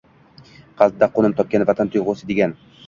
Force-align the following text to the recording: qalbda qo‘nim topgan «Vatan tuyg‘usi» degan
qalbda 0.79 1.11
qo‘nim 1.19 1.37
topgan 1.43 1.71
«Vatan 1.73 1.95
tuyg‘usi» 1.97 2.33
degan 2.35 2.63